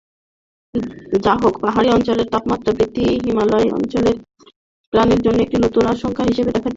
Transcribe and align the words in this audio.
যাহোক, 1.25 1.53
পাহাড়ি 1.61 1.89
অঞ্চলের 1.89 2.27
তাপমাত্রা 2.29 2.71
বৃদ্ধি 2.77 3.05
হিমালয় 3.25 3.67
অঞ্চলের 3.71 4.17
প্রাণীদের 4.93 5.23
জন্য 5.25 5.39
একটি 5.41 5.57
নতুন 5.57 5.83
আশঙ্কা 5.85 6.21
হিসাবে 6.23 6.45
দেখা 6.47 6.51
দিয়েছে। 6.51 6.69